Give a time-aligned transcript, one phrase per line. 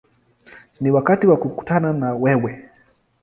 [0.79, 2.69] Ni wakati wa kukutana na wewe”.